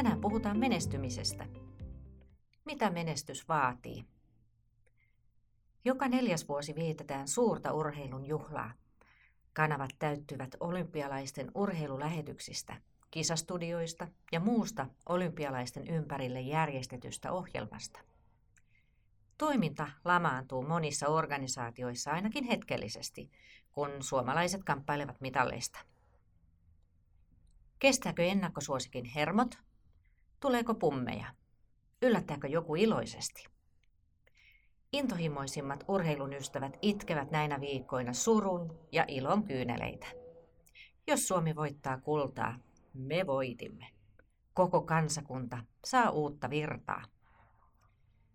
[0.00, 1.46] Tänään puhutaan menestymisestä.
[2.64, 4.04] Mitä menestys vaatii?
[5.84, 8.72] Joka neljäs vuosi vietetään suurta urheilun juhlaa.
[9.52, 12.76] Kanavat täyttyvät olympialaisten urheilulähetyksistä,
[13.10, 18.00] kisastudioista ja muusta olympialaisten ympärille järjestetystä ohjelmasta.
[19.38, 23.30] Toiminta lamaantuu monissa organisaatioissa ainakin hetkellisesti,
[23.72, 25.78] kun suomalaiset kamppailevat mitalleista.
[27.78, 29.69] Kestääkö ennakkosuosikin hermot?
[30.40, 31.26] Tuleeko pummeja?
[32.02, 33.44] Yllättääkö joku iloisesti?
[34.92, 40.06] Intohimoisimmat urheilun ystävät itkevät näinä viikkoina surun ja ilon kyyneleitä.
[41.06, 42.58] Jos Suomi voittaa kultaa,
[42.94, 43.86] me voitimme.
[44.54, 47.04] Koko kansakunta saa uutta virtaa.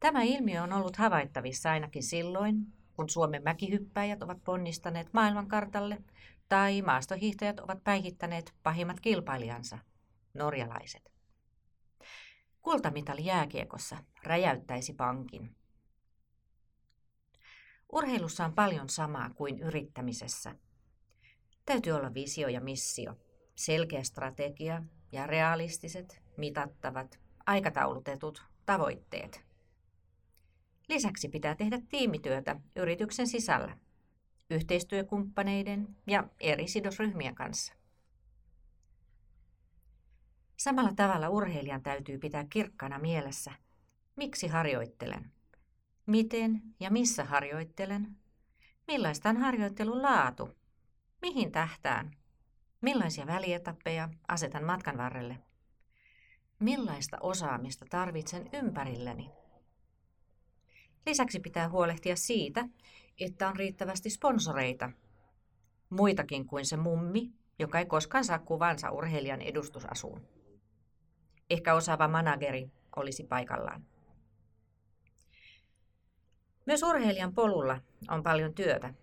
[0.00, 2.66] Tämä ilmiö on ollut havaittavissa ainakin silloin,
[2.96, 5.98] kun Suomen mäkihyppäjät ovat ponnistaneet maailmankartalle
[6.48, 9.78] tai maastohiihtäjät ovat päihittäneet pahimmat kilpailijansa,
[10.34, 11.15] norjalaiset.
[12.66, 15.56] Kultamitali jääkiekossa räjäyttäisi pankin.
[17.92, 20.54] Urheilussa on paljon samaa kuin yrittämisessä.
[21.66, 23.14] Täytyy olla visio ja missio,
[23.54, 29.44] selkeä strategia ja realistiset, mitattavat, aikataulutetut tavoitteet.
[30.88, 33.78] Lisäksi pitää tehdä tiimityötä yrityksen sisällä,
[34.50, 37.74] yhteistyökumppaneiden ja eri sidosryhmien kanssa.
[40.66, 43.52] Samalla tavalla urheilijan täytyy pitää kirkkana mielessä,
[44.16, 45.32] miksi harjoittelen,
[46.06, 48.16] miten ja missä harjoittelen,
[48.86, 50.48] millaista on harjoittelun laatu,
[51.22, 52.10] mihin tähtään,
[52.80, 55.38] millaisia välietappeja asetan matkan varrelle,
[56.58, 59.30] millaista osaamista tarvitsen ympärilleni–
[61.06, 62.68] Lisäksi pitää huolehtia siitä,
[63.20, 64.90] että on riittävästi sponsoreita.
[65.90, 70.35] Muitakin kuin se mummi, joka ei koskaan saa kuvansa urheilijan edustusasuun.
[71.50, 73.84] Ehkä osaava manageri olisi paikallaan.
[76.66, 78.94] Myös urheilijan polulla on paljon työtä.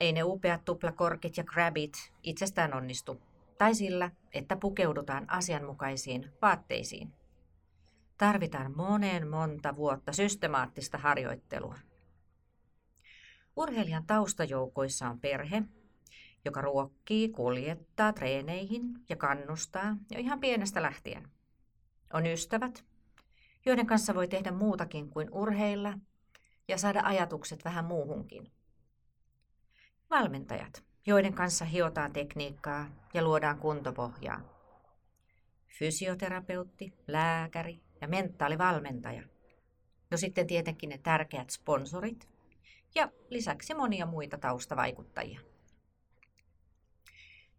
[0.00, 3.22] Ei ne upeat tuplakorkit ja grabit itsestään onnistu,
[3.58, 7.12] tai sillä, että pukeudutaan asianmukaisiin vaatteisiin
[8.18, 11.78] tarvitaan moneen monta vuotta systemaattista harjoittelua.
[13.56, 15.62] Urheilijan taustajoukoissa on perhe,
[16.44, 21.28] joka ruokkii, kuljettaa treeneihin ja kannustaa jo ihan pienestä lähtien.
[22.12, 22.84] On ystävät,
[23.66, 25.98] joiden kanssa voi tehdä muutakin kuin urheilla
[26.68, 28.52] ja saada ajatukset vähän muuhunkin.
[30.10, 34.40] Valmentajat, joiden kanssa hiotaan tekniikkaa ja luodaan kuntopohjaa.
[35.78, 39.22] Fysioterapeutti, lääkäri, ja mentaalivalmentaja.
[40.10, 42.28] No sitten tietenkin ne tärkeät sponsorit
[42.94, 45.40] ja lisäksi monia muita taustavaikuttajia.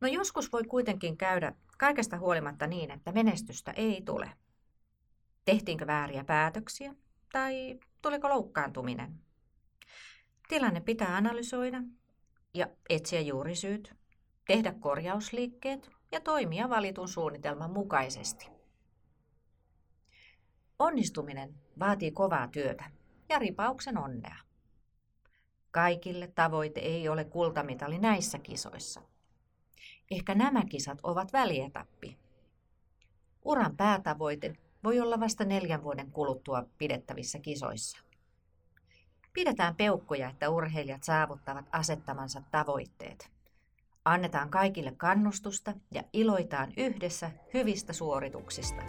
[0.01, 4.31] No joskus voi kuitenkin käydä kaikesta huolimatta niin, että menestystä ei tule.
[5.45, 6.95] Tehtiinkö vääriä päätöksiä
[7.31, 9.19] tai tuliko loukkaantuminen?
[10.47, 11.83] Tilanne pitää analysoida
[12.53, 13.95] ja etsiä juurisyyt,
[14.47, 18.47] tehdä korjausliikkeet ja toimia valitun suunnitelman mukaisesti.
[20.79, 22.83] Onnistuminen vaatii kovaa työtä
[23.29, 24.35] ja ripauksen onnea.
[25.71, 29.01] Kaikille tavoite ei ole kultamitali näissä kisoissa.
[30.13, 32.17] Ehkä nämä kisat ovat välietappi.
[33.45, 37.97] Uran päätavoite voi olla vasta neljän vuoden kuluttua pidettävissä kisoissa.
[39.33, 43.31] Pidetään peukkoja, että urheilijat saavuttavat asettamansa tavoitteet.
[44.05, 48.81] Annetaan kaikille kannustusta ja iloitaan yhdessä hyvistä suorituksista.